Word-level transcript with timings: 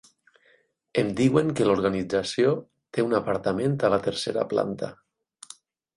Em 1.01 1.11
diuen 1.19 1.51
que 1.59 1.67
l'organització 1.67 2.55
té 2.97 3.07
un 3.11 3.15
apartament 3.21 3.77
a 3.89 3.95
la 3.97 4.01
tercera 4.09 4.51
planta. 4.55 4.91